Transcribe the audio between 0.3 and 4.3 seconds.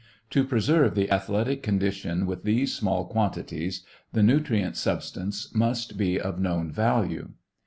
To preserve the athletic condition with these small quantities, the